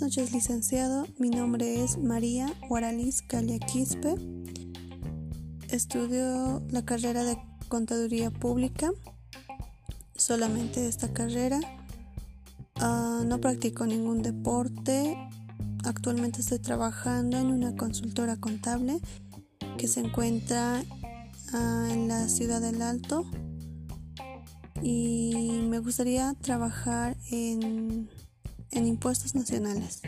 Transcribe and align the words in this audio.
noches, 0.00 0.32
licenciado. 0.32 1.06
Mi 1.18 1.28
nombre 1.28 1.84
es 1.84 1.98
María 1.98 2.50
Guaralis 2.66 3.22
Quispe. 3.70 4.14
Estudio 5.68 6.62
la 6.70 6.82
carrera 6.86 7.24
de 7.24 7.36
Contaduría 7.68 8.30
Pública. 8.30 8.90
Solamente 10.16 10.88
esta 10.88 11.12
carrera. 11.12 11.60
Ah, 12.76 13.22
no 13.26 13.38
practico 13.38 13.84
ningún 13.84 14.22
deporte. 14.22 15.14
Actualmente 15.84 16.40
estoy 16.40 16.58
trabajando 16.58 17.36
en 17.36 17.48
una 17.48 17.76
consultora 17.76 18.36
contable 18.38 18.98
que 19.76 19.88
se 19.88 20.00
encuentra 20.00 20.82
ah, 21.52 21.88
en 21.92 22.08
la 22.08 22.28
ciudad 22.28 22.62
del 22.62 22.80
Alto. 22.80 23.26
Y 24.80 25.60
me 25.68 25.80
gustaría 25.80 26.32
trabajar 26.40 27.18
en 27.30 28.08
en 28.70 28.86
impuestos 28.86 29.34
nacionales. 29.34 30.02